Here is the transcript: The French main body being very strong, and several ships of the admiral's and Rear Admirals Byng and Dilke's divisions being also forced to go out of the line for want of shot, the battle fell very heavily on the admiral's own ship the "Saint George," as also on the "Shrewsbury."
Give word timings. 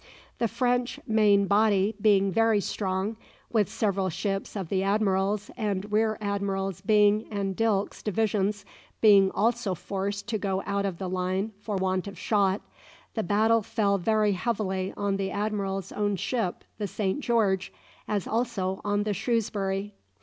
The 0.39 0.47
French 0.47 0.99
main 1.05 1.45
body 1.45 1.93
being 2.01 2.31
very 2.31 2.59
strong, 2.59 3.17
and 3.53 3.69
several 3.69 4.09
ships 4.09 4.55
of 4.55 4.69
the 4.69 4.81
admiral's 4.81 5.51
and 5.55 5.91
Rear 5.91 6.17
Admirals 6.19 6.81
Byng 6.83 7.27
and 7.29 7.55
Dilke's 7.55 8.01
divisions 8.01 8.65
being 8.99 9.29
also 9.29 9.75
forced 9.75 10.27
to 10.29 10.39
go 10.39 10.63
out 10.65 10.87
of 10.87 10.97
the 10.97 11.07
line 11.07 11.51
for 11.59 11.75
want 11.75 12.07
of 12.07 12.17
shot, 12.17 12.61
the 13.13 13.21
battle 13.21 13.61
fell 13.61 13.99
very 13.99 14.31
heavily 14.31 14.91
on 14.97 15.17
the 15.17 15.29
admiral's 15.29 15.91
own 15.91 16.15
ship 16.15 16.63
the 16.79 16.87
"Saint 16.87 17.19
George," 17.19 17.71
as 18.07 18.25
also 18.27 18.81
on 18.83 19.03
the 19.03 19.13
"Shrewsbury." 19.13 19.93